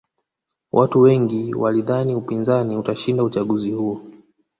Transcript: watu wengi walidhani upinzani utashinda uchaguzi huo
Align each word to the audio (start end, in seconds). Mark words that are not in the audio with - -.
watu 0.71 1.01
wengi 1.01 1.53
walidhani 1.55 2.15
upinzani 2.15 2.77
utashinda 2.77 3.23
uchaguzi 3.23 3.71
huo 3.71 4.01